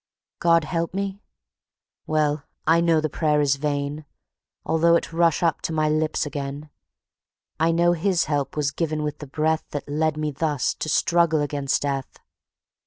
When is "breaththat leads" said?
9.27-10.17